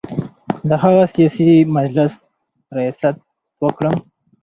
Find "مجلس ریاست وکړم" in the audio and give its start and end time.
1.75-3.95